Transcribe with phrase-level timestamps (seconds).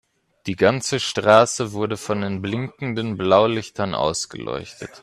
[0.47, 4.89] Die ganze Straße wurde von den blinkenden Blaulichtern ausgeleuchtet.